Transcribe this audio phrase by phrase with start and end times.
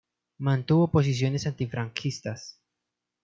[0.39, 2.59] Mantuvo posiciones antifranquistas.